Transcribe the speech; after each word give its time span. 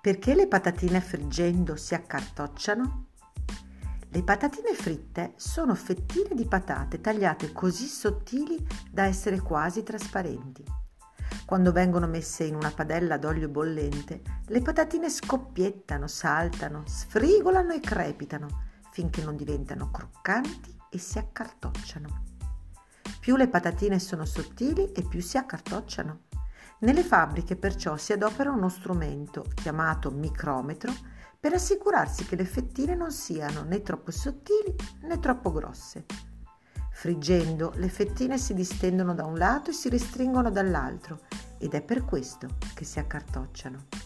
Perché 0.00 0.34
le 0.34 0.48
patatine 0.48 0.98
friggendo 1.02 1.76
si 1.76 1.92
accartocciano? 1.92 3.08
Le 4.08 4.22
patatine 4.22 4.72
fritte 4.72 5.34
sono 5.36 5.74
fettine 5.74 6.34
di 6.34 6.46
patate 6.46 7.02
tagliate 7.02 7.52
così 7.52 7.84
sottili 7.84 8.66
da 8.90 9.04
essere 9.04 9.40
quasi 9.40 9.82
trasparenti. 9.82 10.64
Quando 11.44 11.70
vengono 11.70 12.06
messe 12.06 12.44
in 12.44 12.54
una 12.54 12.70
padella 12.70 13.18
d'olio 13.18 13.50
bollente, 13.50 14.22
le 14.46 14.62
patatine 14.62 15.10
scoppiettano, 15.10 16.06
saltano, 16.06 16.82
sfrigolano 16.86 17.74
e 17.74 17.80
crepitano 17.80 18.68
finché 18.92 19.22
non 19.22 19.36
diventano 19.36 19.90
croccanti 19.90 20.74
e 20.88 20.96
si 20.96 21.18
accartocciano. 21.18 22.24
Più 23.20 23.36
le 23.36 23.48
patatine 23.48 23.98
sono 23.98 24.24
sottili 24.24 24.92
e 24.92 25.02
più 25.02 25.20
si 25.20 25.36
accartocciano. 25.36 26.28
Nelle 26.80 27.02
fabbriche 27.02 27.56
perciò 27.56 27.96
si 27.98 28.14
adopera 28.14 28.50
uno 28.50 28.70
strumento 28.70 29.44
chiamato 29.54 30.10
micrometro 30.10 30.92
per 31.38 31.52
assicurarsi 31.52 32.24
che 32.24 32.36
le 32.36 32.46
fettine 32.46 32.94
non 32.94 33.10
siano 33.10 33.64
né 33.64 33.82
troppo 33.82 34.10
sottili 34.10 34.74
né 35.02 35.18
troppo 35.18 35.52
grosse. 35.52 36.06
Friggendo, 36.90 37.72
le 37.76 37.88
fettine 37.88 38.38
si 38.38 38.54
distendono 38.54 39.14
da 39.14 39.26
un 39.26 39.36
lato 39.36 39.70
e 39.70 39.74
si 39.74 39.90
restringono 39.90 40.50
dall'altro 40.50 41.20
ed 41.58 41.74
è 41.74 41.82
per 41.82 42.04
questo 42.04 42.48
che 42.74 42.84
si 42.84 42.98
accartocciano. 42.98 43.99